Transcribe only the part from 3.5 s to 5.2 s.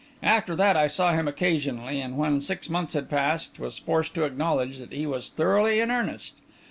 was forced to acknowledge that he